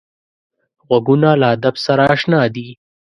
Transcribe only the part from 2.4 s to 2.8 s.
دي